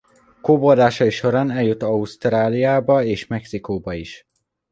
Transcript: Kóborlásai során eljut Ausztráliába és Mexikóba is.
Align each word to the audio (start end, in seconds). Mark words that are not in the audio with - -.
Kóborlásai 0.41 1.09
során 1.09 1.51
eljut 1.51 1.83
Ausztráliába 1.83 3.03
és 3.03 3.27
Mexikóba 3.27 3.93
is. 3.93 4.27